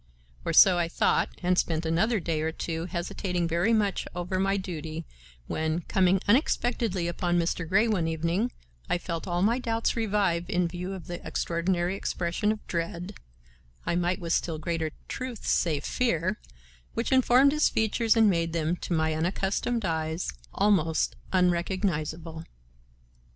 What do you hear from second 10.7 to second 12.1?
of the extraordinary